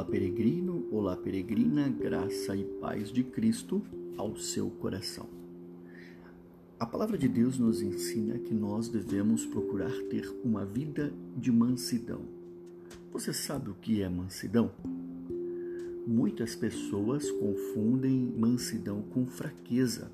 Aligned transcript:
peregrino, 0.00 0.88
olá 0.90 1.14
peregrina, 1.14 1.86
graça 1.90 2.56
e 2.56 2.64
paz 2.64 3.12
de 3.12 3.22
Cristo 3.22 3.82
ao 4.16 4.34
seu 4.36 4.70
coração. 4.70 5.28
A 6.80 6.86
palavra 6.86 7.18
de 7.18 7.28
Deus 7.28 7.58
nos 7.58 7.82
ensina 7.82 8.38
que 8.38 8.54
nós 8.54 8.88
devemos 8.88 9.44
procurar 9.44 9.92
ter 10.08 10.26
uma 10.42 10.64
vida 10.64 11.12
de 11.36 11.52
mansidão. 11.52 12.22
Você 13.12 13.34
sabe 13.34 13.68
o 13.68 13.74
que 13.74 14.00
é 14.00 14.08
mansidão? 14.08 14.72
Muitas 16.06 16.56
pessoas 16.56 17.30
confundem 17.30 18.32
mansidão 18.36 19.02
com 19.02 19.26
fraqueza, 19.26 20.10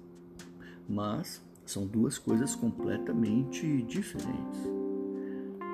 mas 0.88 1.40
são 1.64 1.86
duas 1.86 2.18
coisas 2.18 2.56
completamente 2.56 3.82
diferentes. 3.82 4.77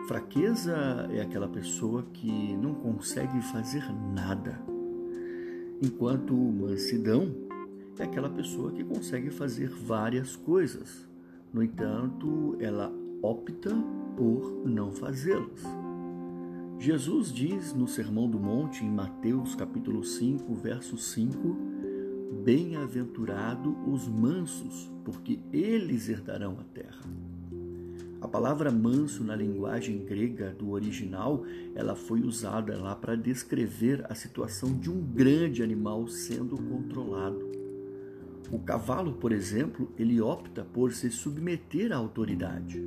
Fraqueza 0.07 1.09
é 1.11 1.23
aquela 1.23 1.49
pessoa 1.49 2.05
que 2.13 2.55
não 2.57 2.75
consegue 2.75 3.41
fazer 3.41 3.83
nada, 4.13 4.61
enquanto 5.81 6.35
mansidão 6.35 7.35
é 7.99 8.03
aquela 8.03 8.29
pessoa 8.29 8.71
que 8.71 8.85
consegue 8.85 9.31
fazer 9.31 9.71
várias 9.71 10.37
coisas. 10.37 11.09
No 11.51 11.63
entanto, 11.63 12.55
ela 12.61 12.93
opta 13.23 13.75
por 14.15 14.67
não 14.67 14.93
fazê-las. 14.93 15.63
Jesus 16.79 17.33
diz 17.33 17.73
no 17.73 17.89
Sermão 17.89 18.29
do 18.29 18.39
Monte, 18.39 18.85
em 18.85 18.91
Mateus 18.91 19.55
capítulo 19.55 20.05
5, 20.05 20.55
verso 20.55 20.99
5, 20.99 21.57
Bem-aventurado 22.45 23.75
os 23.91 24.07
mansos, 24.07 24.93
porque 25.03 25.41
eles 25.51 26.11
herdarão 26.11 26.59
a 26.61 26.65
terra. 26.65 27.34
A 28.25 28.27
palavra 28.27 28.71
manso 28.71 29.23
na 29.23 29.37
linguagem 29.37 29.99
grega 29.99 30.51
do 30.59 30.71
original, 30.71 31.45
ela 31.75 31.95
foi 31.95 32.23
usada 32.23 32.75
lá 32.81 32.97
para 32.97 33.19
descrever 33.19 34.03
a 34.09 34.15
situação 34.15 34.73
de 34.73 34.91
um 34.91 34.99
grande 34.99 35.63
animal 35.63 36.09
sendo 36.09 36.57
controlado. 36.57 37.53
O 38.51 38.59
cavalo, 38.59 39.13
por 39.13 39.31
exemplo, 39.31 39.93
ele 39.99 40.23
opta 40.23 40.65
por 40.65 40.91
se 40.95 41.11
submeter 41.11 41.93
à 41.93 41.97
autoridade. 41.97 42.83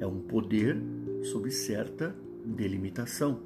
É 0.00 0.06
um 0.06 0.18
poder 0.18 0.76
sob 1.22 1.48
certa 1.52 2.12
delimitação. 2.44 3.38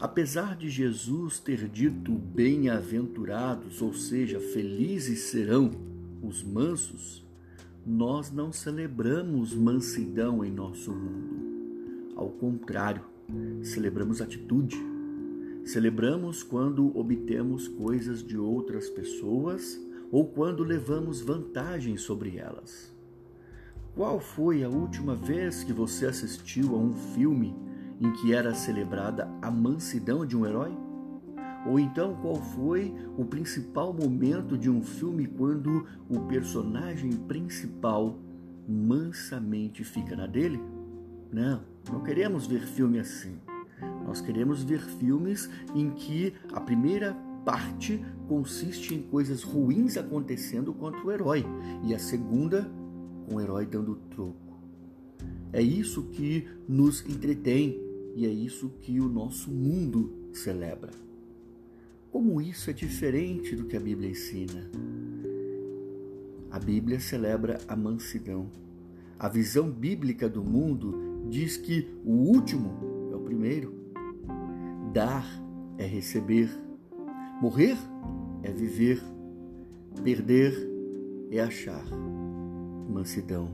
Apesar 0.00 0.56
de 0.56 0.70
Jesus 0.70 1.40
ter 1.40 1.66
dito 1.66 2.12
bem-aventurados, 2.12 3.82
ou 3.82 3.92
seja, 3.92 4.38
felizes 4.38 5.18
serão 5.22 5.72
os 6.22 6.44
mansos, 6.44 7.21
nós 7.84 8.30
não 8.30 8.52
celebramos 8.52 9.54
mansidão 9.54 10.44
em 10.44 10.50
nosso 10.50 10.92
mundo. 10.92 12.12
Ao 12.14 12.28
contrário, 12.28 13.02
celebramos 13.62 14.20
atitude. 14.20 14.76
Celebramos 15.64 16.42
quando 16.42 16.96
obtemos 16.96 17.66
coisas 17.66 18.22
de 18.22 18.36
outras 18.36 18.88
pessoas 18.88 19.80
ou 20.10 20.26
quando 20.26 20.62
levamos 20.62 21.20
vantagem 21.20 21.96
sobre 21.96 22.36
elas. 22.36 22.92
Qual 23.94 24.20
foi 24.20 24.62
a 24.62 24.68
última 24.68 25.14
vez 25.14 25.64
que 25.64 25.72
você 25.72 26.06
assistiu 26.06 26.74
a 26.74 26.78
um 26.78 26.92
filme 26.92 27.54
em 28.00 28.12
que 28.12 28.32
era 28.32 28.54
celebrada 28.54 29.28
a 29.40 29.50
mansidão 29.50 30.24
de 30.24 30.36
um 30.36 30.46
herói? 30.46 30.72
Ou 31.66 31.78
então, 31.78 32.16
qual 32.20 32.36
foi 32.36 32.92
o 33.16 33.24
principal 33.24 33.92
momento 33.92 34.58
de 34.58 34.68
um 34.68 34.82
filme 34.82 35.26
quando 35.26 35.86
o 36.08 36.20
personagem 36.20 37.12
principal 37.12 38.18
mansamente 38.68 39.84
fica 39.84 40.16
na 40.16 40.26
dele? 40.26 40.60
Não, 41.32 41.62
não 41.90 42.02
queremos 42.02 42.46
ver 42.46 42.62
filme 42.62 42.98
assim. 42.98 43.38
Nós 44.04 44.20
queremos 44.20 44.62
ver 44.62 44.80
filmes 44.80 45.48
em 45.74 45.90
que 45.90 46.34
a 46.52 46.60
primeira 46.60 47.16
parte 47.44 48.04
consiste 48.28 48.94
em 48.94 49.02
coisas 49.02 49.42
ruins 49.42 49.96
acontecendo 49.96 50.72
contra 50.72 51.04
o 51.04 51.10
herói 51.10 51.44
e 51.84 51.94
a 51.94 51.98
segunda 51.98 52.70
com 53.26 53.36
o 53.36 53.40
herói 53.40 53.66
dando 53.66 53.96
troco. 54.10 54.36
É 55.52 55.62
isso 55.62 56.04
que 56.04 56.46
nos 56.68 57.04
entretém 57.08 57.80
e 58.14 58.26
é 58.26 58.30
isso 58.30 58.68
que 58.80 59.00
o 59.00 59.08
nosso 59.08 59.50
mundo 59.50 60.12
celebra. 60.32 60.90
Como 62.12 62.42
isso 62.42 62.68
é 62.68 62.74
diferente 62.74 63.56
do 63.56 63.64
que 63.64 63.74
a 63.74 63.80
Bíblia 63.80 64.10
ensina? 64.10 64.70
A 66.50 66.58
Bíblia 66.58 67.00
celebra 67.00 67.58
a 67.66 67.74
mansidão. 67.74 68.50
A 69.18 69.30
visão 69.30 69.70
bíblica 69.70 70.28
do 70.28 70.44
mundo 70.44 71.24
diz 71.30 71.56
que 71.56 71.88
o 72.04 72.12
último 72.12 73.08
é 73.10 73.16
o 73.16 73.20
primeiro. 73.20 73.74
Dar 74.92 75.26
é 75.78 75.86
receber. 75.86 76.50
Morrer 77.40 77.78
é 78.42 78.52
viver. 78.52 79.02
Perder 80.04 80.54
é 81.30 81.40
achar. 81.40 81.86
Mansidão 82.90 83.48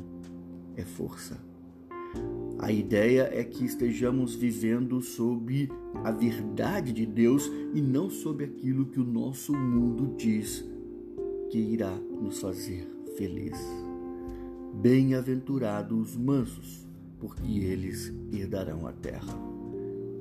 é 0.76 0.82
força. 0.82 1.47
A 2.58 2.72
ideia 2.72 3.30
é 3.32 3.44
que 3.44 3.64
estejamos 3.64 4.34
vivendo 4.34 5.00
sob 5.00 5.70
a 6.04 6.10
verdade 6.10 6.92
de 6.92 7.06
Deus 7.06 7.50
e 7.72 7.80
não 7.80 8.10
sob 8.10 8.44
aquilo 8.44 8.86
que 8.86 8.98
o 8.98 9.04
nosso 9.04 9.52
mundo 9.52 10.14
diz 10.16 10.64
que 11.50 11.58
irá 11.58 11.96
nos 12.20 12.40
fazer 12.40 12.86
feliz. 13.16 13.56
Bem-aventurados 14.74 16.10
os 16.10 16.16
mansos, 16.16 16.86
porque 17.18 17.58
eles 17.58 18.12
herdarão 18.32 18.86
a 18.86 18.92
terra. 18.92 19.34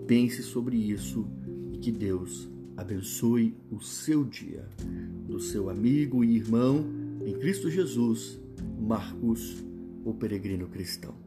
Pense 0.06 0.42
sobre 0.44 0.78
isso 0.78 1.28
e 1.74 1.78
que 1.78 1.92
Deus 1.92 2.50
abençoe 2.78 3.56
o 3.72 3.82
seu 3.82 4.24
dia. 4.24 4.68
Do 5.28 5.40
seu 5.40 5.70
amigo 5.70 6.24
e 6.24 6.38
irmão 6.38 6.86
em 7.26 7.34
Cristo 7.34 7.70
Jesus, 7.70 8.40
Marcos, 8.80 9.66
o 10.06 10.14
peregrino 10.14 10.68
cristão. 10.68 11.27